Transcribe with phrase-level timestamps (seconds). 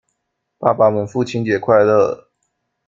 [0.57, 2.25] 爸爸們父親節快樂！